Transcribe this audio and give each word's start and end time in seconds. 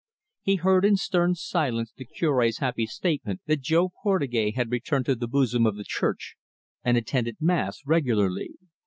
He 0.41 0.55
heard 0.55 0.83
in 0.83 0.95
stern 0.97 1.35
silence 1.35 1.93
the 1.95 2.05
Cure's 2.05 2.57
happy 2.57 2.87
statement 2.87 3.41
that 3.45 3.61
Jo 3.61 3.91
Portugais 4.01 4.53
had 4.55 4.71
returned 4.71 5.05
to 5.05 5.13
the 5.13 5.27
bosom 5.27 5.67
of 5.67 5.75
the 5.75 5.83
Church, 5.85 6.37
and 6.83 6.97
attended 6.97 7.37
Mass 7.39 7.81
regularly. 7.85 8.49